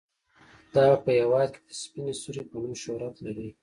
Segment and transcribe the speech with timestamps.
[0.73, 3.49] دا په هیواد کې د سپینې سرې په نوم شهرت لري.